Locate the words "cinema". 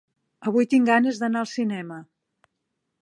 1.53-2.01